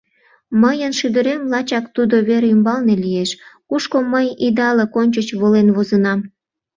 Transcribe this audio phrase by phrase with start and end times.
[0.61, 3.29] Мыйын шӱдырем лачак тудо вер ӱмбалне лиеш,
[3.69, 6.19] кушко мый идалык ончыч волен возынам…